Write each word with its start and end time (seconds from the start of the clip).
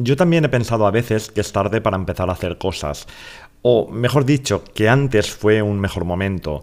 Yo 0.00 0.14
también 0.14 0.44
he 0.44 0.48
pensado 0.48 0.86
a 0.86 0.92
veces 0.92 1.28
que 1.28 1.40
es 1.40 1.50
tarde 1.50 1.80
para 1.80 1.96
empezar 1.96 2.30
a 2.30 2.32
hacer 2.32 2.56
cosas. 2.56 3.08
O 3.62 3.88
mejor 3.90 4.24
dicho, 4.24 4.62
que 4.72 4.88
antes 4.88 5.28
fue 5.32 5.60
un 5.60 5.80
mejor 5.80 6.04
momento. 6.04 6.62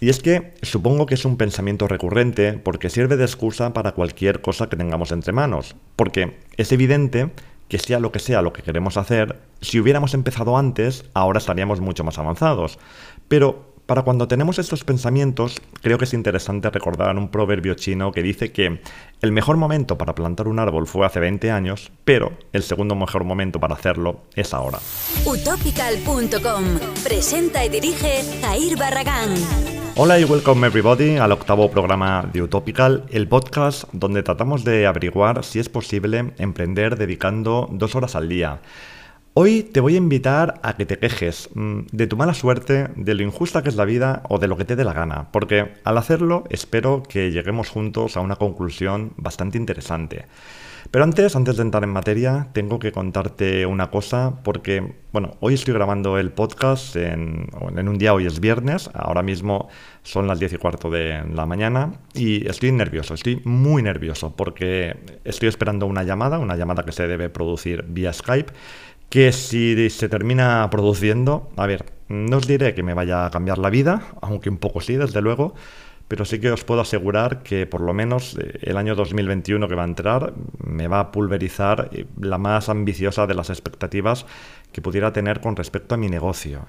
Y 0.00 0.08
es 0.08 0.18
que 0.18 0.54
supongo 0.62 1.06
que 1.06 1.14
es 1.14 1.24
un 1.24 1.36
pensamiento 1.36 1.86
recurrente 1.86 2.54
porque 2.54 2.90
sirve 2.90 3.16
de 3.16 3.24
excusa 3.24 3.72
para 3.72 3.92
cualquier 3.92 4.40
cosa 4.40 4.68
que 4.68 4.76
tengamos 4.76 5.12
entre 5.12 5.32
manos. 5.32 5.76
Porque 5.94 6.38
es 6.56 6.72
evidente 6.72 7.30
que 7.68 7.78
sea 7.78 8.00
lo 8.00 8.10
que 8.10 8.18
sea 8.18 8.42
lo 8.42 8.52
que 8.52 8.64
queremos 8.64 8.96
hacer, 8.96 9.38
si 9.60 9.78
hubiéramos 9.78 10.12
empezado 10.12 10.58
antes, 10.58 11.04
ahora 11.14 11.38
estaríamos 11.38 11.80
mucho 11.80 12.02
más 12.02 12.18
avanzados. 12.18 12.80
Pero 13.28 13.71
para 13.86 14.02
cuando 14.02 14.28
tenemos 14.28 14.58
estos 14.58 14.84
pensamientos, 14.84 15.60
creo 15.80 15.98
que 15.98 16.04
es 16.04 16.14
interesante 16.14 16.70
recordar 16.70 17.16
un 17.16 17.28
proverbio 17.28 17.74
chino 17.74 18.12
que 18.12 18.22
dice 18.22 18.52
que 18.52 18.80
el 19.20 19.32
mejor 19.32 19.56
momento 19.56 19.98
para 19.98 20.14
plantar 20.14 20.48
un 20.48 20.58
árbol 20.58 20.86
fue 20.86 21.06
hace 21.06 21.20
20 21.20 21.50
años, 21.50 21.90
pero 22.04 22.32
el 22.52 22.62
segundo 22.62 22.94
mejor 22.94 23.24
momento 23.24 23.60
para 23.60 23.74
hacerlo 23.74 24.22
es 24.34 24.54
ahora. 24.54 24.78
Utopical.com 25.24 26.64
presenta 27.04 27.64
y 27.64 27.68
dirige 27.68 28.22
Jair 28.40 28.76
Barragán. 28.76 29.34
Hola 29.94 30.18
y 30.18 30.24
welcome 30.24 30.66
everybody 30.66 31.18
al 31.18 31.32
octavo 31.32 31.70
programa 31.70 32.26
de 32.32 32.40
Utopical, 32.40 33.04
el 33.10 33.28
podcast 33.28 33.84
donde 33.92 34.22
tratamos 34.22 34.64
de 34.64 34.86
averiguar 34.86 35.44
si 35.44 35.58
es 35.58 35.68
posible 35.68 36.32
emprender 36.38 36.96
dedicando 36.96 37.68
dos 37.70 37.94
horas 37.94 38.16
al 38.16 38.26
día. 38.26 38.60
Hoy 39.34 39.62
te 39.62 39.80
voy 39.80 39.94
a 39.94 39.96
invitar 39.96 40.60
a 40.62 40.76
que 40.76 40.84
te 40.84 40.98
quejes 40.98 41.48
mm, 41.54 41.84
de 41.90 42.06
tu 42.06 42.18
mala 42.18 42.34
suerte, 42.34 42.88
de 42.96 43.14
lo 43.14 43.22
injusta 43.22 43.62
que 43.62 43.70
es 43.70 43.76
la 43.76 43.86
vida 43.86 44.24
o 44.28 44.38
de 44.38 44.46
lo 44.46 44.58
que 44.58 44.66
te 44.66 44.76
dé 44.76 44.84
la 44.84 44.92
gana, 44.92 45.32
porque 45.32 45.72
al 45.84 45.96
hacerlo 45.96 46.44
espero 46.50 47.02
que 47.02 47.30
lleguemos 47.30 47.70
juntos 47.70 48.18
a 48.18 48.20
una 48.20 48.36
conclusión 48.36 49.14
bastante 49.16 49.56
interesante. 49.56 50.26
Pero 50.90 51.04
antes, 51.04 51.34
antes 51.34 51.56
de 51.56 51.62
entrar 51.62 51.84
en 51.84 51.90
materia, 51.90 52.48
tengo 52.52 52.78
que 52.78 52.92
contarte 52.92 53.64
una 53.64 53.90
cosa, 53.90 54.42
porque, 54.42 54.96
bueno, 55.12 55.36
hoy 55.40 55.54
estoy 55.54 55.72
grabando 55.72 56.18
el 56.18 56.32
podcast 56.32 56.96
en, 56.96 57.48
en 57.74 57.88
un 57.88 57.96
día, 57.96 58.12
hoy 58.12 58.26
es 58.26 58.40
viernes, 58.40 58.90
ahora 58.92 59.22
mismo 59.22 59.68
son 60.02 60.26
las 60.26 60.40
10 60.40 60.54
y 60.54 60.56
cuarto 60.58 60.90
de 60.90 61.22
la 61.32 61.46
mañana 61.46 61.94
y 62.12 62.46
estoy 62.46 62.72
nervioso, 62.72 63.14
estoy 63.14 63.40
muy 63.44 63.82
nervioso, 63.82 64.36
porque 64.36 64.96
estoy 65.24 65.48
esperando 65.48 65.86
una 65.86 66.02
llamada, 66.02 66.38
una 66.38 66.56
llamada 66.56 66.82
que 66.82 66.92
se 66.92 67.06
debe 67.06 67.30
producir 67.30 67.84
vía 67.88 68.12
Skype 68.12 68.52
que 69.12 69.30
si 69.30 69.90
se 69.90 70.08
termina 70.08 70.66
produciendo, 70.70 71.50
a 71.58 71.66
ver, 71.66 71.84
no 72.08 72.38
os 72.38 72.46
diré 72.46 72.72
que 72.72 72.82
me 72.82 72.94
vaya 72.94 73.26
a 73.26 73.30
cambiar 73.30 73.58
la 73.58 73.68
vida, 73.68 74.04
aunque 74.22 74.48
un 74.48 74.56
poco 74.56 74.80
sí, 74.80 74.96
desde 74.96 75.20
luego, 75.20 75.54
pero 76.08 76.24
sí 76.24 76.40
que 76.40 76.50
os 76.50 76.64
puedo 76.64 76.80
asegurar 76.80 77.42
que 77.42 77.66
por 77.66 77.82
lo 77.82 77.92
menos 77.92 78.38
eh, 78.40 78.58
el 78.62 78.78
año 78.78 78.94
2021 78.94 79.68
que 79.68 79.74
va 79.74 79.82
a 79.82 79.84
entrar 79.84 80.32
me 80.64 80.88
va 80.88 81.00
a 81.00 81.12
pulverizar 81.12 81.90
eh, 81.92 82.06
la 82.22 82.38
más 82.38 82.70
ambiciosa 82.70 83.26
de 83.26 83.34
las 83.34 83.50
expectativas 83.50 84.24
que 84.72 84.80
pudiera 84.80 85.12
tener 85.12 85.42
con 85.42 85.56
respecto 85.56 85.94
a 85.94 85.98
mi 85.98 86.08
negocio. 86.08 86.64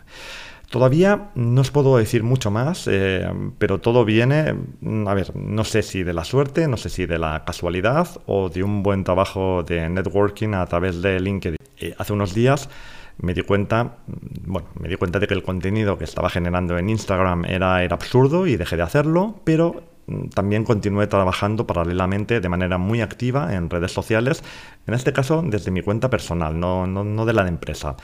Todavía 0.69 1.29
no 1.35 1.61
os 1.61 1.71
puedo 1.71 1.95
decir 1.95 2.23
mucho 2.23 2.51
más, 2.51 2.89
eh, 2.91 3.25
pero 3.57 3.79
todo 3.79 4.03
viene, 4.03 4.53
mm, 4.81 5.07
a 5.07 5.13
ver, 5.13 5.33
no 5.33 5.63
sé 5.63 5.81
si 5.81 6.03
de 6.03 6.11
la 6.11 6.25
suerte, 6.25 6.67
no 6.67 6.75
sé 6.75 6.89
si 6.89 7.05
de 7.05 7.19
la 7.19 7.45
casualidad 7.45 8.09
o 8.25 8.49
de 8.49 8.63
un 8.63 8.83
buen 8.83 9.05
trabajo 9.05 9.63
de 9.63 9.87
networking 9.87 10.55
a 10.55 10.65
través 10.65 11.01
de 11.01 11.21
LinkedIn. 11.21 11.62
Eh, 11.83 11.93
hace 11.97 12.13
unos 12.13 12.33
días 12.33 12.69
me 13.17 13.33
di 13.33 13.41
cuenta, 13.41 13.83
mm, 13.83 14.51
bueno, 14.51 14.69
me 14.79 14.87
di 14.87 14.95
cuenta 14.95 15.19
de 15.19 15.27
que 15.27 15.33
el 15.33 15.43
contenido 15.43 15.97
que 15.97 16.05
estaba 16.05 16.29
generando 16.29 16.77
en 16.77 16.89
Instagram 16.89 17.43
era, 17.45 17.83
era 17.83 17.95
absurdo 17.95 18.47
y 18.47 18.55
dejé 18.55 18.77
de 18.77 18.83
hacerlo, 18.83 19.41
pero 19.43 19.83
mm, 20.07 20.29
también 20.29 20.63
continué 20.63 21.07
trabajando 21.07 21.67
paralelamente 21.67 22.39
de 22.39 22.49
manera 22.49 22.77
muy 22.77 23.01
activa 23.01 23.53
en 23.53 23.69
redes 23.69 23.91
sociales, 23.91 24.43
en 24.87 24.93
este 24.93 25.11
caso 25.11 25.43
desde 25.45 25.71
mi 25.71 25.81
cuenta 25.81 26.09
personal, 26.09 26.57
no, 26.57 26.87
no, 26.87 27.03
no 27.03 27.25
de 27.25 27.33
la 27.33 27.43
de 27.43 27.49
empresa. 27.49 27.97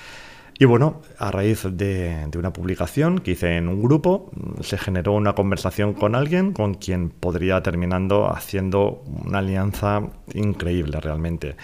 Y 0.61 0.65
bueno, 0.65 1.01
a 1.17 1.31
raíz 1.31 1.65
de, 1.71 2.27
una 2.37 2.51
publicación 2.51 3.19
que 3.19 3.31
hice 3.31 3.55
en 3.55 3.69
un 3.69 3.81
grupo, 3.81 4.29
se 4.59 4.77
generó 4.77 5.13
una 5.13 5.33
conversación 5.33 5.93
con 5.93 6.15
alguien 6.15 6.51
con 6.51 6.73
quien 6.73 7.11
podría 7.11 7.63
terminando 7.63 8.29
haciendo 8.29 9.01
una 9.25 9.39
alianza 9.39 10.01
increíble 10.33 10.99
realmente. 10.99 11.55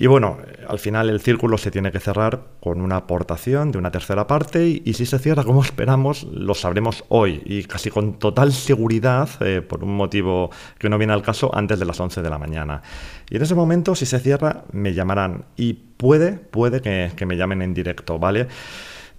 Y 0.00 0.06
bueno, 0.06 0.38
al 0.66 0.78
final 0.78 1.10
el 1.10 1.20
círculo 1.20 1.58
se 1.58 1.70
tiene 1.70 1.92
que 1.92 2.00
cerrar 2.00 2.40
con 2.60 2.80
una 2.80 2.96
aportación 2.96 3.70
de 3.70 3.76
una 3.76 3.90
tercera 3.90 4.26
parte 4.26 4.66
y, 4.66 4.94
si 4.94 5.04
se 5.04 5.18
cierra 5.18 5.44
como 5.44 5.62
esperamos, 5.62 6.22
lo 6.22 6.54
sabremos 6.54 7.04
hoy 7.10 7.42
y 7.44 7.64
casi 7.64 7.90
con 7.90 8.18
total 8.18 8.54
seguridad, 8.54 9.28
eh, 9.40 9.60
por 9.60 9.84
un 9.84 9.94
motivo 9.94 10.48
que 10.78 10.88
no 10.88 10.96
viene 10.96 11.12
al 11.12 11.20
caso, 11.20 11.54
antes 11.54 11.78
de 11.78 11.84
las 11.84 12.00
11 12.00 12.22
de 12.22 12.30
la 12.30 12.38
mañana. 12.38 12.80
Y 13.28 13.36
en 13.36 13.42
ese 13.42 13.54
momento, 13.54 13.94
si 13.94 14.06
se 14.06 14.20
cierra, 14.20 14.64
me 14.72 14.94
llamarán 14.94 15.44
y 15.54 15.74
puede, 15.74 16.32
puede 16.32 16.80
que, 16.80 17.12
que 17.14 17.26
me 17.26 17.36
llamen 17.36 17.60
en 17.60 17.74
directo, 17.74 18.18
¿vale? 18.18 18.48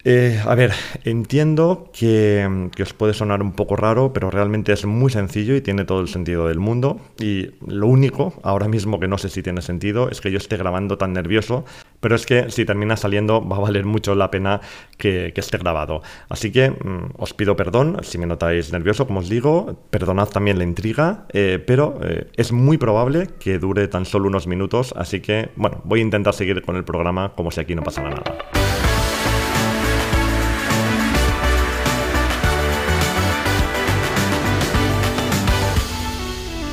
Eh, 0.03 0.41
a 0.45 0.56
ver, 0.56 0.72
entiendo 1.03 1.89
que, 1.94 2.69
os 2.81 2.94
puede 2.94 3.13
sonar 3.13 3.41
un 3.41 3.53
poco 3.53 3.75
raro, 3.75 4.13
pero 4.13 4.31
realmente 4.31 4.73
es 4.73 4.85
muy 4.85 5.12
sencillo 5.12 5.56
y 5.56 5.62
tiene 5.62 5.85
todo 5.85 6.01
el 6.01 6.07
sentido 6.07 6.47
del 6.47 6.59
mundo. 6.59 7.00
Y 7.19 7.51
lo 7.66 7.88
único, 7.88 8.34
ahora 8.44 8.67
mismo 8.67 9.00
que 9.00 9.07
no 9.07 9.17
sé 9.17 9.29
si 9.29 9.44
tiene 9.44 9.62
sentido, 9.62 10.09
es 10.09 10.22
que 10.22 10.31
yo 10.31 10.38
esté 10.38 10.57
grabando 10.57 10.97
tan 10.97 11.13
nervioso, 11.13 11.66
pero 12.00 12.16
es 12.16 12.25
que 12.25 12.50
si 12.50 12.66
termina 12.66 12.97
saliendo 12.97 13.47
va 13.47 13.57
a 13.57 13.59
valer 13.59 13.85
mucho 13.85 14.16
la 14.16 14.31
pena 14.31 14.62
que, 14.97 15.34
esté 15.35 15.57
grabado. 15.57 16.03
Así 16.29 16.51
que 16.51 16.69
mm, 16.69 17.13
os 17.18 17.33
pido 17.33 17.56
perdón 17.56 17.97
si 18.03 18.19
me 18.19 18.28
notáis 18.28 18.72
nervioso, 18.72 19.07
como 19.07 19.22
os 19.22 19.29
digo, 19.29 19.75
perdonad 19.89 20.29
también 20.29 20.59
la 20.59 20.63
intriga, 20.63 21.25
eh, 21.33 21.63
pero 21.66 22.00
eh, 22.03 22.28
es 22.38 22.51
muy 22.51 22.78
probable 22.78 23.28
que 23.39 23.57
dure 23.57 23.88
tan 23.88 24.06
solo 24.06 24.28
unos 24.28 24.45
minutos, 24.45 24.94
así 24.95 25.19
que 25.19 25.50
bueno, 25.56 25.81
voy 25.83 26.00
a 26.00 26.03
intentar 26.03 26.35
seguir 26.35 26.62
con 26.62 26.75
el 26.75 26.83
programa 26.83 27.33
como 27.35 27.50
si 27.50 27.59
aquí 27.59 27.73
no 27.73 27.81
pasara 27.81 28.12
nada. 28.12 28.61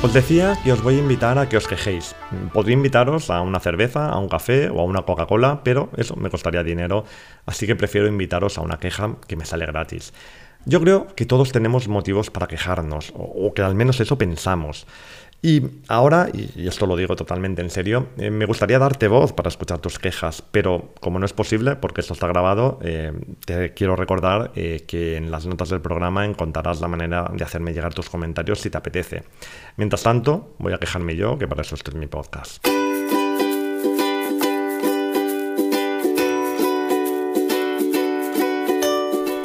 Os 0.01 0.13
decía 0.13 0.57
que 0.63 0.71
os 0.71 0.81
voy 0.81 0.95
a 0.95 0.99
invitar 0.99 1.37
a 1.37 1.49
que 1.49 1.57
os 1.57 1.67
quejéis. 1.67 2.15
Podría 2.53 2.73
invitaros 2.73 3.29
a 3.29 3.41
una 3.41 3.59
cerveza, 3.59 4.07
a 4.07 4.17
un 4.17 4.29
café 4.29 4.69
o 4.69 4.79
a 4.79 4.85
una 4.85 5.01
Coca-Cola, 5.01 5.59
pero 5.61 5.89
eso 5.97 6.15
me 6.15 6.29
costaría 6.29 6.63
dinero, 6.63 7.03
así 7.45 7.67
que 7.67 7.75
prefiero 7.75 8.07
invitaros 8.07 8.57
a 8.57 8.61
una 8.61 8.79
queja 8.79 9.17
que 9.27 9.35
me 9.35 9.43
sale 9.43 9.65
gratis. 9.65 10.13
Yo 10.63 10.79
creo 10.79 11.07
que 11.17 11.25
todos 11.25 11.51
tenemos 11.51 11.89
motivos 11.89 12.31
para 12.31 12.47
quejarnos, 12.47 13.11
o, 13.13 13.53
que 13.53 13.61
al 13.61 13.75
menos 13.75 13.99
eso 13.99 14.17
pensamos. 14.17 14.87
Y 15.41 15.61
ahora, 15.87 16.27
y 16.33 16.67
esto 16.67 16.85
lo 16.85 16.97
digo 16.97 17.15
totalmente 17.15 17.61
en 17.61 17.69
serio, 17.69 18.09
eh, 18.17 18.29
me 18.29 18.45
gustaría 18.45 18.77
darte 18.77 19.07
voz 19.07 19.31
para 19.31 19.47
escuchar 19.47 19.79
tus 19.79 19.97
quejas, 19.97 20.43
pero 20.51 20.93
como 20.99 21.17
no 21.17 21.25
es 21.25 21.31
posible, 21.31 21.77
porque 21.77 22.01
esto 22.01 22.13
está 22.13 22.27
grabado, 22.27 22.77
eh, 22.81 23.13
te 23.45 23.73
quiero 23.73 23.95
recordar 23.95 24.51
eh, 24.55 24.83
que 24.85 25.15
en 25.15 25.31
las 25.31 25.45
notas 25.45 25.69
del 25.69 25.79
programa 25.79 26.25
encontrarás 26.25 26.81
la 26.81 26.89
manera 26.89 27.31
de 27.33 27.41
hacerme 27.41 27.73
llegar 27.73 27.93
tus 27.93 28.09
comentarios 28.09 28.59
si 28.59 28.69
te 28.69 28.77
apetece. 28.77 29.23
Mientras 29.77 30.03
tanto, 30.03 30.55
voy 30.57 30.73
a 30.73 30.77
quejarme 30.77 31.15
yo, 31.15 31.37
que 31.37 31.47
para 31.47 31.61
eso 31.61 31.75
este 31.75 31.91
es 31.91 31.95
mi 31.95 32.07
podcast. 32.07 32.65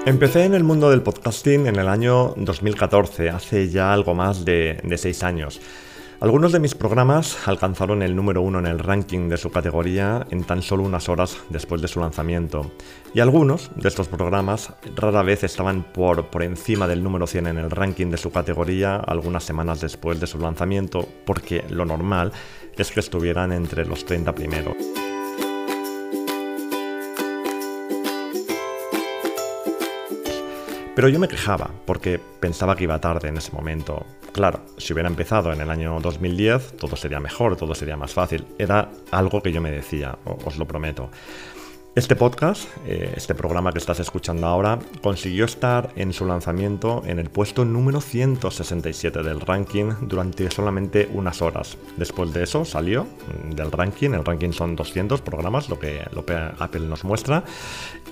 Empecé 0.06 0.44
en 0.44 0.54
el 0.54 0.64
mundo 0.64 0.90
del 0.90 1.02
podcasting 1.02 1.68
en 1.68 1.76
el 1.76 1.88
año 1.88 2.34
2014, 2.36 3.30
hace 3.30 3.70
ya 3.70 3.92
algo 3.92 4.14
más 4.14 4.44
de, 4.44 4.80
de 4.82 4.98
seis 4.98 5.22
años. 5.22 5.60
Algunos 6.24 6.52
de 6.52 6.58
mis 6.58 6.74
programas 6.74 7.46
alcanzaron 7.46 8.00
el 8.00 8.16
número 8.16 8.40
uno 8.40 8.58
en 8.58 8.64
el 8.64 8.78
ranking 8.78 9.28
de 9.28 9.36
su 9.36 9.50
categoría 9.50 10.26
en 10.30 10.42
tan 10.42 10.62
solo 10.62 10.82
unas 10.82 11.10
horas 11.10 11.36
después 11.50 11.82
de 11.82 11.88
su 11.88 12.00
lanzamiento. 12.00 12.72
Y 13.12 13.20
algunos 13.20 13.70
de 13.76 13.88
estos 13.88 14.08
programas 14.08 14.72
rara 14.96 15.22
vez 15.22 15.44
estaban 15.44 15.82
por, 15.82 16.28
por 16.28 16.42
encima 16.42 16.88
del 16.88 17.02
número 17.02 17.26
100 17.26 17.48
en 17.48 17.58
el 17.58 17.70
ranking 17.70 18.06
de 18.06 18.16
su 18.16 18.32
categoría 18.32 18.96
algunas 18.96 19.44
semanas 19.44 19.82
después 19.82 20.18
de 20.18 20.26
su 20.26 20.38
lanzamiento, 20.38 21.06
porque 21.26 21.62
lo 21.68 21.84
normal 21.84 22.32
es 22.74 22.90
que 22.90 23.00
estuvieran 23.00 23.52
entre 23.52 23.84
los 23.84 24.06
30 24.06 24.34
primeros. 24.34 25.03
Pero 30.94 31.08
yo 31.08 31.18
me 31.18 31.26
quejaba 31.26 31.70
porque 31.86 32.20
pensaba 32.38 32.76
que 32.76 32.84
iba 32.84 33.00
tarde 33.00 33.28
en 33.28 33.36
ese 33.36 33.50
momento. 33.50 34.06
Claro, 34.32 34.60
si 34.78 34.92
hubiera 34.92 35.08
empezado 35.08 35.52
en 35.52 35.60
el 35.60 35.68
año 35.68 35.98
2010, 36.00 36.76
todo 36.76 36.94
sería 36.94 37.18
mejor, 37.18 37.56
todo 37.56 37.74
sería 37.74 37.96
más 37.96 38.12
fácil. 38.14 38.44
Era 38.58 38.90
algo 39.10 39.42
que 39.42 39.52
yo 39.52 39.60
me 39.60 39.72
decía, 39.72 40.16
os 40.24 40.56
lo 40.56 40.66
prometo. 40.66 41.10
Este 41.96 42.16
podcast, 42.16 42.64
eh, 42.88 43.12
este 43.16 43.36
programa 43.36 43.70
que 43.70 43.78
estás 43.78 44.00
escuchando 44.00 44.48
ahora, 44.48 44.80
consiguió 45.00 45.44
estar 45.44 45.92
en 45.94 46.12
su 46.12 46.26
lanzamiento 46.26 47.04
en 47.06 47.20
el 47.20 47.30
puesto 47.30 47.64
número 47.64 48.00
167 48.00 49.22
del 49.22 49.40
ranking 49.40 49.92
durante 50.00 50.50
solamente 50.50 51.08
unas 51.14 51.40
horas. 51.40 51.78
Después 51.96 52.32
de 52.32 52.42
eso 52.42 52.64
salió 52.64 53.06
del 53.54 53.70
ranking, 53.70 54.10
el 54.10 54.24
ranking 54.24 54.50
son 54.50 54.74
200 54.74 55.20
programas, 55.20 55.68
lo 55.68 55.78
que, 55.78 56.02
Apple 56.58 56.80
nos 56.80 57.04
muestra, 57.04 57.44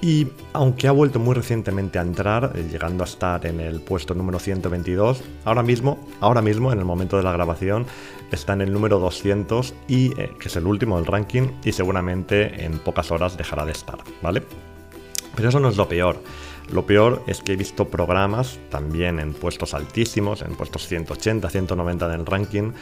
y 0.00 0.28
aunque 0.52 0.86
ha 0.86 0.92
vuelto 0.92 1.18
muy 1.18 1.34
recientemente 1.34 1.98
a 1.98 2.02
entrar, 2.02 2.52
eh, 2.54 2.68
llegando 2.70 3.02
a 3.02 3.06
estar 3.08 3.44
en 3.46 3.58
el 3.58 3.80
puesto 3.80 4.14
número 4.14 4.38
122, 4.38 5.24
ahora 5.44 5.64
mismo, 5.64 5.98
ahora 6.20 6.40
mismo, 6.40 6.72
en 6.72 6.78
el 6.78 6.84
momento 6.84 7.16
de 7.16 7.24
la 7.24 7.32
grabación, 7.32 7.86
está 8.30 8.52
en 8.54 8.62
el 8.62 8.72
número 8.72 8.98
200 8.98 9.74
y 9.88 10.18
eh, 10.20 10.30
que 10.38 10.48
es 10.48 10.56
el 10.56 10.66
último 10.66 10.96
del 10.96 11.06
ranking 11.06 11.48
y 11.64 11.72
seguramente 11.72 12.64
en 12.64 12.78
pocas 12.78 13.10
horas 13.10 13.36
dejará 13.36 13.64
de 13.64 13.71
estar, 13.72 13.98
¿vale? 14.22 14.42
Pero 15.34 15.48
eso 15.48 15.60
no 15.60 15.68
es 15.68 15.76
lo 15.76 15.88
peor. 15.88 16.22
Lo 16.70 16.86
peor 16.86 17.22
es 17.26 17.40
que 17.40 17.52
he 17.52 17.56
visto 17.56 17.88
programas 17.88 18.58
también 18.70 19.18
en 19.18 19.34
puestos 19.34 19.74
altísimos, 19.74 20.42
en 20.42 20.54
puestos 20.54 20.86
180, 20.86 21.50
190 21.50 22.08
del 22.08 22.24
ranking, 22.24 22.72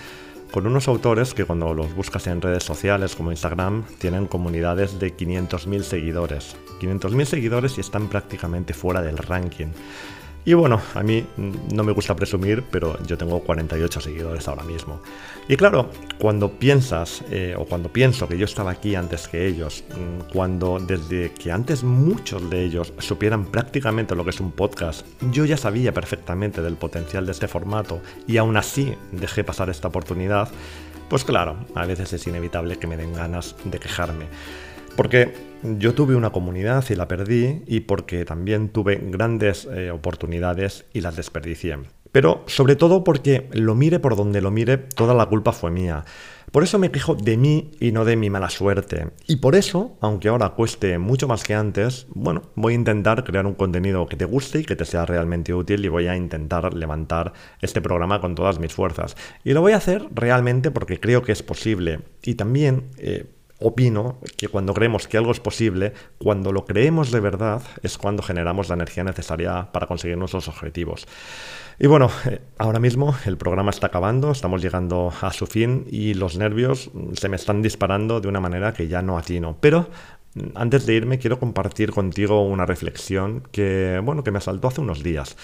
con 0.50 0.66
unos 0.66 0.88
autores 0.88 1.32
que 1.32 1.44
cuando 1.44 1.75
los 1.75 1.94
buscas 1.94 2.26
en 2.26 2.42
redes 2.42 2.64
sociales 2.64 3.14
como 3.14 3.31
Instagram 3.31 3.84
tienen 3.98 4.26
comunidades 4.26 4.98
de 4.98 5.16
500.000 5.16 5.82
seguidores. 5.82 6.56
500.000 6.81 7.25
seguidores 7.25 7.78
y 7.78 7.81
están 7.81 8.08
prácticamente 8.08 8.75
fuera 8.75 9.00
del 9.00 9.16
ranking. 9.16 9.69
Y 10.44 10.54
bueno, 10.54 10.81
a 10.94 11.02
mí 11.02 11.25
no 11.72 11.84
me 11.84 11.92
gusta 11.92 12.16
presumir, 12.16 12.64
pero 12.70 12.98
yo 13.04 13.19
tengo 13.19 13.40
48 13.40 14.00
seguidores 14.00 14.48
ahora 14.48 14.64
mismo. 14.64 15.02
Y 15.48 15.56
claro, 15.56 15.90
cuando 16.19 16.50
piensas, 16.52 17.22
eh, 17.31 17.54
o 17.58 17.66
cuando 17.66 17.90
pienso 17.90 18.26
que 18.26 18.38
yo 18.38 18.46
estaba 18.46 18.70
aquí 18.70 18.94
antes 18.94 19.28
que 19.28 19.46
ellos, 19.46 19.84
mm, 19.90 20.32
cuando 20.32 20.78
desde 20.78 21.32
que 21.32 21.52
antes 21.52 21.84
muchos 21.84 22.48
de 22.48 22.64
ellos 22.64 22.94
supieran 22.98 23.44
prácticamente 23.44 24.14
lo 24.14 24.25
que 24.25 24.31
es 24.31 24.40
un 24.40 24.52
podcast, 24.52 25.06
yo 25.31 25.44
ya 25.44 25.58
sabía 25.58 25.92
perfectamente 25.92 26.62
del 26.62 26.76
potencial 26.76 27.26
de 27.26 27.32
este 27.32 27.48
formato 27.48 28.00
y 28.26 28.38
aún 28.38 28.56
así 28.56 28.94
dejé 29.12 29.44
pasar 29.44 29.69
esta 29.69 29.88
oportunidad, 29.88 30.48
pues 31.10 31.25
claro, 31.25 31.56
a 31.75 31.84
veces 31.84 32.12
es 32.12 32.26
inevitable 32.26 32.78
que 32.78 32.86
me 32.86 32.96
den 32.96 33.12
ganas 33.12 33.56
de 33.64 33.78
quejarme. 33.78 34.26
Porque 35.00 35.32
yo 35.62 35.94
tuve 35.94 36.14
una 36.14 36.29
comunidad 36.29 36.85
y 36.91 36.94
la 36.94 37.08
perdí 37.08 37.62
y 37.67 37.81
porque 37.81 38.26
también 38.26 38.69
tuve 38.69 39.00
grandes 39.02 39.64
eh, 39.64 39.91
oportunidades 39.91 40.85
y 40.93 41.00
las 41.00 41.17
desperdicié. 41.17 41.79
Pero 42.12 42.44
sobre 42.47 42.76
todo 42.76 43.02
porque 43.02 43.49
lo 43.52 43.75
mire 43.75 43.99
por 43.99 44.14
donde 44.14 44.43
lo 44.43 44.50
mire, 44.50 44.76
toda 44.76 45.14
la 45.14 45.25
culpa 45.25 45.52
fue 45.52 45.70
mía. 45.70 46.05
Por 46.52 46.64
eso 46.64 46.79
me 46.79 46.91
quejo 46.91 47.14
de 47.14 47.38
mí 47.38 47.70
y 47.81 47.93
no 47.93 48.05
de 48.05 48.17
mi 48.17 48.29
mala 48.29 48.50
suerte. 48.50 49.08
Y 49.26 49.37
por 49.37 49.55
eso, 49.55 49.97
aunque 50.02 50.29
ahora 50.29 50.50
cueste 50.50 50.99
mucho 50.99 51.26
más 51.26 51.44
que 51.44 51.55
antes, 51.55 52.06
bueno, 52.11 52.43
voy 52.55 52.75
a 52.75 52.76
intentar 52.76 53.25
crear 53.25 53.46
un 53.46 53.55
contenido 53.55 54.06
que 54.06 54.17
te 54.17 54.26
guste 54.26 54.61
y 54.61 54.64
que 54.64 54.76
te 54.76 54.85
sea 54.85 55.06
realmente 55.06 55.55
útil 55.55 55.82
y 55.82 55.88
voy 55.88 56.08
a 56.08 56.17
intentar 56.17 56.75
levantar 56.75 57.32
este 57.62 57.81
programa 57.81 58.20
con 58.20 58.35
todas 58.35 58.58
mis 58.58 58.75
fuerzas. 58.75 59.17
Y 59.44 59.55
lo 59.55 59.62
voy 59.62 59.73
a 59.73 59.79
hacer 59.79 60.06
realmente 60.14 60.70
porque 60.70 61.00
creo 61.00 61.23
que 61.23 61.32
es 61.32 61.43
posible. 61.43 62.00
Y 62.23 62.35
también... 62.35 62.91
Eh, 62.99 63.25
opino 63.60 64.18
que 64.36 64.48
cuando 64.48 64.74
creemos 64.74 65.06
que 65.06 65.16
algo 65.16 65.32
es 65.32 65.40
posible, 65.40 65.92
cuando 66.18 66.52
lo 66.52 66.64
creemos 66.64 67.10
de 67.10 67.20
verdad, 67.20 67.62
es 67.82 67.98
cuando 67.98 68.22
generamos 68.22 68.68
la 68.68 68.74
energía 68.74 69.04
necesaria 69.04 69.70
para 69.72 69.86
conseguir 69.86 70.18
nuestros 70.18 70.48
objetivos. 70.48 71.06
Y 71.78 71.86
bueno, 71.86 72.10
eh, 72.26 72.40
ahora 72.58 72.78
mismo 72.78 73.14
el 73.24 73.38
programa 73.38 73.70
está 73.70 73.86
acabando, 73.86 74.32
estamos 74.32 74.60
llegando 74.60 75.12
a 75.20 75.32
su 75.32 75.46
fin 75.46 75.86
y 75.90 76.14
los 76.14 76.36
nervios 76.36 76.90
se 77.14 77.28
me 77.28 77.36
están 77.36 77.62
disparando 77.62 78.20
de 78.20 78.28
una 78.28 78.40
manera 78.40 78.74
que 78.74 78.88
ya 78.88 79.00
no 79.00 79.16
atino. 79.16 79.56
Pero 79.60 79.88
mm, 80.19 80.19
antes 80.55 80.87
de 80.87 80.94
irme 80.94 81.19
quiero 81.19 81.38
compartir 81.38 81.91
contigo 81.93 82.43
una 82.43 82.67
reflexión 82.67 83.43
que, 83.53 84.00
bueno, 84.03 84.23
que 84.25 84.31
me 84.31 84.38
asaltó 84.38 84.69
hace 84.69 84.81
unos 84.81 85.03
días. 85.03 85.37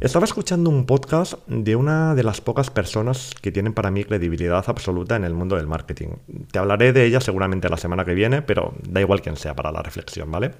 Estaba 0.00 0.24
escuchando 0.24 0.70
un 0.70 0.86
podcast 0.86 1.34
de 1.46 1.76
una 1.76 2.14
de 2.14 2.22
las 2.22 2.40
pocas 2.40 2.70
personas 2.70 3.32
que 3.42 3.52
tienen 3.52 3.74
para 3.74 3.90
mí 3.90 4.04
credibilidad 4.04 4.64
absoluta 4.66 5.16
en 5.16 5.24
el 5.24 5.34
mundo 5.34 5.56
del 5.56 5.66
marketing. 5.66 6.08
Te 6.50 6.58
hablaré 6.58 6.92
de 6.92 7.04
ella 7.04 7.20
seguramente 7.20 7.68
la 7.68 7.76
semana 7.76 8.04
que 8.04 8.14
viene, 8.14 8.40
pero 8.40 8.72
da 8.88 9.00
igual 9.00 9.20
quién 9.20 9.36
sea 9.36 9.54
para 9.54 9.72
la 9.72 9.82
reflexión, 9.82 10.30
¿vale? 10.30 10.52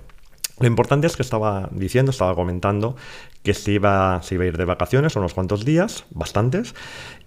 Lo 0.60 0.66
importante 0.66 1.06
es 1.06 1.16
que 1.16 1.22
estaba 1.22 1.70
diciendo, 1.72 2.10
estaba 2.10 2.34
comentando 2.34 2.94
que 3.42 3.54
se 3.54 3.72
iba, 3.72 4.20
se 4.22 4.34
iba 4.34 4.44
a 4.44 4.46
ir 4.48 4.58
de 4.58 4.66
vacaciones 4.66 5.16
unos 5.16 5.32
cuantos 5.32 5.64
días, 5.64 6.04
bastantes, 6.10 6.74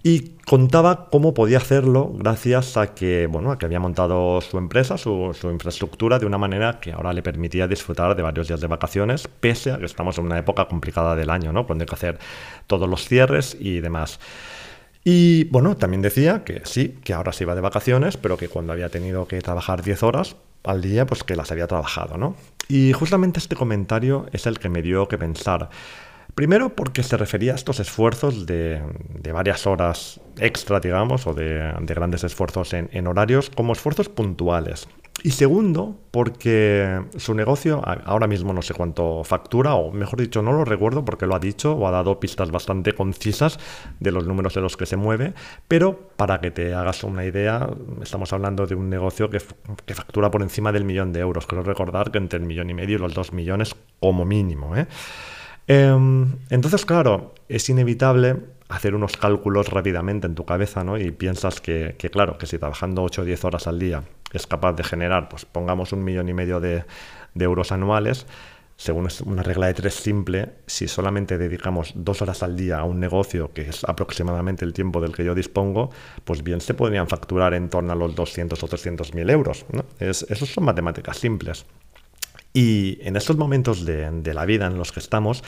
y 0.04 0.36
contaba 0.46 1.08
cómo 1.10 1.34
podía 1.34 1.58
hacerlo 1.58 2.12
gracias 2.14 2.76
a 2.76 2.94
que, 2.94 3.26
bueno, 3.26 3.50
a 3.50 3.58
que 3.58 3.66
había 3.66 3.80
montado 3.80 4.40
su 4.40 4.56
empresa, 4.56 4.98
su, 4.98 5.34
infraestructura 5.50 6.20
de 6.20 6.26
una 6.26 6.38
manera 6.38 6.78
que 6.78 6.92
ahora 6.92 7.12
le 7.12 7.24
permitía 7.24 7.66
disfrutar 7.66 8.14
de 8.14 8.22
varios 8.22 8.46
días 8.46 8.60
de 8.60 8.68
vacaciones, 8.68 9.26
pese 9.26 9.72
a 9.72 9.78
que 9.78 9.86
estamos 9.86 10.16
en 10.18 10.26
una 10.26 10.38
época 10.38 10.68
complicada 10.68 11.16
del 11.16 11.30
año, 11.30 11.52
¿no? 11.52 11.66
Cuando 11.66 11.82
hay 11.82 11.88
que 11.88 11.94
hacer 11.96 12.18
todos 12.68 12.88
los 12.88 13.04
cierres 13.08 13.56
y 13.58 13.80
demás. 13.80 14.20
Y 15.02 15.44
bueno, 15.50 15.76
también 15.76 16.02
decía 16.02 16.44
que 16.44 16.62
sí, 16.64 17.00
que 17.02 17.12
ahora 17.12 17.32
se 17.32 17.42
iba 17.42 17.56
de 17.56 17.60
vacaciones, 17.62 18.16
pero 18.16 18.36
que 18.36 18.48
cuando 18.48 18.72
había 18.72 18.90
tenido 18.90 19.26
que 19.26 19.40
trabajar 19.40 19.82
10 19.82 20.04
horas 20.04 20.36
al 20.64 20.80
día, 20.80 21.06
pues 21.06 21.22
que 21.22 21.36
las 21.36 21.52
había 21.52 21.66
trabajado, 21.66 22.16
¿no? 22.16 22.36
Y 22.68 22.92
justamente 22.92 23.38
este 23.38 23.56
comentario 23.56 24.26
es 24.32 24.46
el 24.46 24.58
que 24.58 24.68
me 24.68 24.82
dio 24.82 25.06
que 25.08 25.18
pensar. 25.18 25.70
Primero 26.34 26.74
porque 26.74 27.04
se 27.04 27.16
refería 27.16 27.52
a 27.52 27.54
estos 27.54 27.78
esfuerzos 27.78 28.44
de, 28.44 28.82
varias 29.32 29.68
horas 29.68 30.20
extra, 30.38 30.80
digamos, 30.80 31.28
o 31.28 31.34
de, 31.34 31.72
grandes 31.80 32.24
esfuerzos 32.24 32.72
en, 32.72 33.06
horarios 33.06 33.50
como 33.50 33.72
esfuerzos 33.72 34.08
puntuales. 34.08 34.88
Y 35.22 35.30
segundo, 35.30 35.96
porque 36.10 37.00
su 37.16 37.34
negocio 37.34 37.80
ahora 37.84 38.26
mismo 38.26 38.52
no 38.52 38.62
sé 38.62 38.74
cuánto 38.74 39.22
factura, 39.22 39.74
o 39.74 39.92
mejor 39.92 40.20
dicho, 40.20 40.42
no 40.42 40.52
lo 40.52 40.64
recuerdo 40.64 41.04
porque 41.04 41.26
lo 41.26 41.36
ha 41.36 41.38
dicho 41.38 41.72
o 41.72 41.86
ha 41.86 41.92
dado 41.92 42.18
pistas 42.18 42.50
bastante 42.50 42.94
concisas 42.94 43.60
de 44.00 44.10
los 44.10 44.26
números 44.26 44.54
de 44.54 44.60
los 44.60 44.76
que 44.76 44.86
se 44.86 44.96
mueve, 44.96 45.32
pero 45.68 46.10
para 46.16 46.40
que 46.40 46.50
te 46.50 46.74
hagas 46.74 47.04
una 47.04 47.24
idea, 47.24 47.70
estamos 48.02 48.32
hablando 48.32 48.66
de 48.66 48.74
un 48.74 48.90
negocio 48.90 49.30
que, 49.30 49.38
factura 49.38 50.32
por 50.32 50.42
encima 50.42 50.72
del 50.72 50.84
millón 50.84 51.12
de 51.12 51.20
euros. 51.20 51.46
Quiero 51.46 51.62
recordar 51.62 52.10
que 52.10 52.18
entre 52.18 52.40
el 52.40 52.44
millón 52.44 52.70
y 52.70 52.74
medio 52.74 52.96
y 52.96 53.00
los 53.00 53.14
dos 53.14 53.32
millones 53.32 53.76
como 54.00 54.24
mínimo. 54.24 54.76
¿eh? 54.76 54.88
Em, 55.66 56.36
entonces, 56.50 56.84
claro, 56.84 57.34
es 57.48 57.68
inevitable 57.68 58.36
hacer 58.68 58.94
unos 58.94 59.16
cálculos 59.16 59.68
rápidamente 59.68 60.26
en 60.26 60.34
tu 60.34 60.44
cabeza, 60.44 60.84
¿no? 60.84 60.98
Y 60.98 61.10
piensas 61.10 61.60
que, 61.60 61.96
claro, 62.12 62.38
que 62.38 62.46
si 62.46 62.58
trabajando 62.58 63.02
8 63.02 63.22
o 63.22 63.24
10 63.24 63.44
horas 63.44 63.66
al 63.66 63.78
día 63.78 64.02
es 64.32 64.46
capaz 64.46 64.72
de 64.72 64.84
generar, 64.84 65.28
pues 65.28 65.44
pongamos 65.44 65.92
un 65.92 66.02
millón 66.02 66.28
y 66.28 66.34
medio 66.34 66.60
de, 66.60 66.84
euros 67.38 67.72
anuales, 67.72 68.26
según 68.76 69.08
una 69.26 69.42
regla 69.44 69.68
de 69.68 69.74
tres 69.74 69.94
simple, 69.94 70.54
si 70.66 70.88
solamente 70.88 71.38
dedicamos 71.38 71.92
dos 71.94 72.20
horas 72.22 72.42
al 72.42 72.56
día 72.56 72.78
a 72.78 72.84
un 72.84 72.98
negocio, 72.98 73.52
que 73.52 73.62
es 73.62 73.84
aproximadamente 73.84 74.64
el 74.64 74.72
tiempo 74.72 75.00
del 75.00 75.12
que 75.12 75.24
yo 75.24 75.34
dispongo, 75.34 75.90
pues 76.24 76.42
bien 76.42 76.60
se 76.60 76.74
podrían 76.74 77.06
facturar 77.06 77.54
en 77.54 77.68
torno 77.70 77.92
a 77.92 77.96
los 77.96 78.16
200 78.16 78.60
o 78.60 78.66
300 78.66 79.14
mil 79.14 79.30
euros. 79.30 79.64
¿no? 79.72 79.84
Es, 80.00 80.26
esos 80.28 80.48
son 80.48 80.64
matemáticas 80.64 81.18
simples. 81.18 81.64
Y 82.56 82.98
en 83.02 83.16
estos 83.16 83.36
momentos 83.36 83.84
de, 83.84 84.32
la 84.32 84.46
vida 84.46 84.66
en 84.66 84.78
los 84.78 84.92
que 84.92 85.00
estamos, 85.00 85.42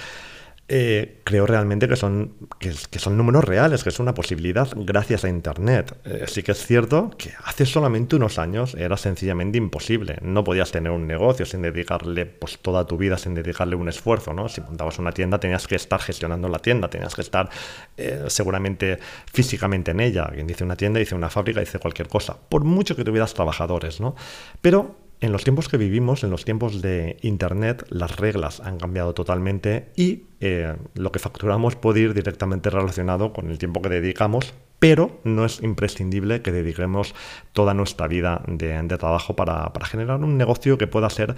eh, 0.66 1.20
creo 1.22 1.46
realmente 1.46 1.86
que 1.86 1.94
son, 1.94 2.34
que, 2.58 2.98
son 2.98 3.16
números 3.16 3.44
reales, 3.44 3.84
que 3.84 3.90
es 3.90 4.00
una 4.00 4.12
posibilidad 4.12 4.68
gracias 4.74 5.24
a 5.24 5.28
Internet. 5.28 5.96
Eh, 6.04 6.24
sí 6.26 6.42
que 6.42 6.50
es 6.50 6.66
cierto 6.66 7.12
que 7.16 7.30
hace 7.44 7.64
solamente 7.64 8.16
unos 8.16 8.40
años 8.40 8.74
era 8.74 8.96
sencillamente 8.96 9.56
imposible. 9.56 10.18
No 10.20 10.42
podías 10.42 10.72
tener 10.72 10.90
un 10.90 11.06
negocio 11.06 11.46
sin 11.46 11.62
dedicarle 11.62 12.26
pues, 12.26 12.58
toda 12.58 12.84
tu 12.88 12.96
vida, 12.96 13.16
sin 13.18 13.34
dedicarle 13.34 13.76
un 13.76 13.88
esfuerzo. 13.88 14.32
¿no? 14.32 14.48
Si 14.48 14.60
montabas 14.60 14.98
una 14.98 15.12
tienda 15.12 15.38
tenías 15.38 15.68
que 15.68 15.76
estar 15.76 16.00
gestionando 16.00 16.48
la 16.48 16.58
tienda, 16.58 16.90
tenías 16.90 17.14
que 17.14 17.20
estar 17.20 17.48
eh, 17.96 18.24
seguramente 18.26 18.98
físicamente 19.32 19.92
en 19.92 20.00
ella. 20.00 20.28
Quien 20.34 20.48
dice 20.48 20.64
una 20.64 20.74
tienda 20.74 20.98
dice 20.98 21.14
una 21.14 21.30
fábrica, 21.30 21.60
dice 21.60 21.78
cualquier 21.78 22.08
cosa. 22.08 22.36
Por 22.48 22.64
mucho 22.64 22.96
que 22.96 23.04
tuvieras 23.04 23.32
trabajadores. 23.32 24.00
¿no? 24.00 24.16
Pero 24.60 25.05
en 25.20 25.32
los 25.32 25.44
tiempos 25.44 25.68
que 25.68 25.76
vivimos, 25.76 26.24
en 26.24 26.30
los 26.30 26.44
tiempos 26.44 26.82
de 26.82 27.16
Internet, 27.22 27.86
las 27.88 28.16
reglas 28.16 28.60
han 28.60 28.78
cambiado 28.78 29.14
totalmente 29.14 29.90
y 29.96 30.24
eh, 30.40 30.74
lo 30.94 31.12
que 31.12 31.18
facturamos 31.18 31.76
puede 31.76 32.00
ir 32.00 32.14
directamente 32.14 32.70
relacionado 32.70 33.32
con 33.32 33.50
el 33.50 33.58
tiempo 33.58 33.80
que 33.80 33.88
dedicamos, 33.88 34.52
pero 34.78 35.20
no 35.24 35.44
es 35.44 35.62
imprescindible 35.62 36.42
que 36.42 36.52
dediquemos 36.52 37.14
toda 37.52 37.72
nuestra 37.72 38.08
vida 38.08 38.42
de, 38.46 38.82
trabajo 38.98 39.34
para, 39.36 39.72
para 39.72 39.86
generar 39.86 40.22
un 40.22 40.36
negocio 40.36 40.76
que 40.76 40.86
pueda 40.86 41.08
ser 41.08 41.34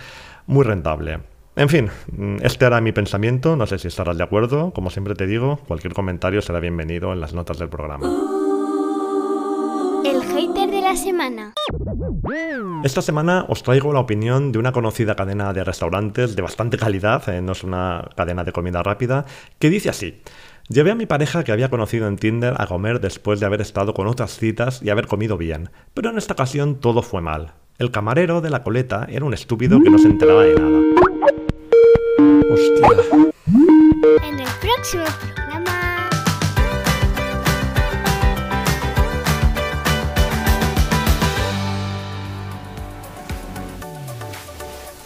muy 0.46 0.64
rentable. 0.64 1.20
En 1.54 1.68
fin, 1.68 1.90
este 2.40 2.66
era 2.66 2.80
mi 2.80 2.92
pensamiento, 2.92 3.56
no 3.56 3.66
sé 3.66 3.78
si 3.78 3.88
estarás 3.88 4.16
de 4.16 4.22
acuerdo, 4.22 4.72
como 4.72 4.90
siempre 4.90 5.14
te 5.14 5.26
digo, 5.26 5.58
cualquier 5.66 5.92
comentario 5.92 6.40
será 6.40 6.60
bienvenido 6.60 7.12
en 7.12 7.20
las 7.20 7.34
notas 7.34 7.58
del 7.58 7.68
programa. 7.68 8.08
Semana. 10.98 11.54
Esta 12.84 13.02
semana 13.02 13.46
os 13.48 13.62
traigo 13.62 13.92
la 13.92 14.00
opinión 14.00 14.52
de 14.52 14.58
una 14.58 14.72
conocida 14.72 15.14
cadena 15.14 15.52
de 15.52 15.64
restaurantes 15.64 16.36
de 16.36 16.42
bastante 16.42 16.76
calidad, 16.76 17.28
eh, 17.28 17.40
no 17.40 17.52
es 17.52 17.64
una 17.64 18.10
cadena 18.16 18.44
de 18.44 18.52
comida 18.52 18.82
rápida, 18.82 19.24
que 19.58 19.70
dice 19.70 19.88
así. 19.88 20.20
Llevé 20.68 20.90
a 20.90 20.94
mi 20.94 21.06
pareja 21.06 21.44
que 21.44 21.52
había 21.52 21.70
conocido 21.70 22.08
en 22.08 22.16
Tinder 22.16 22.54
a 22.58 22.66
comer 22.66 23.00
después 23.00 23.40
de 23.40 23.46
haber 23.46 23.62
estado 23.62 23.94
con 23.94 24.06
otras 24.06 24.36
citas 24.36 24.82
y 24.82 24.90
haber 24.90 25.06
comido 25.06 25.38
bien, 25.38 25.70
pero 25.94 26.10
en 26.10 26.18
esta 26.18 26.34
ocasión 26.34 26.76
todo 26.76 27.02
fue 27.02 27.22
mal. 27.22 27.54
El 27.78 27.90
camarero 27.90 28.40
de 28.40 28.50
la 28.50 28.62
coleta 28.62 29.06
era 29.08 29.24
un 29.24 29.32
estúpido 29.32 29.80
que 29.80 29.88
no 29.88 29.98
se 29.98 30.08
enteraba 30.08 30.42
de 30.42 30.54
nada. 30.54 30.80
Hostia. 32.50 32.88
En 34.28 34.40
el 34.40 34.48
próximo 34.60 35.04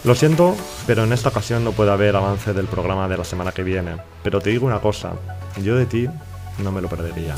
Lo 0.05 0.17
siento, 0.17 0.57
pero 0.87 1.05
en 1.05 1.13
esta 1.13 1.29
ocasión 1.29 1.63
no 1.63 1.71
puede 1.73 1.93
haber 1.93 2.17
avance 2.17 2.53
del 2.53 2.67
programa 2.67 3.09
de 3.09 3.17
la 3.17 3.25
semana 3.25 3.53
que 3.53 3.63
viene. 3.63 3.99
Pero 4.25 4.41
te 4.41 4.51
digo 4.51 4.67
una 4.67 4.81
cosa, 4.81 5.13
yo 5.63 5.77
de 5.77 5.87
ti 5.87 6.09
no 6.59 6.73
me 6.73 6.81
lo 6.81 6.89
perdería. 6.89 7.37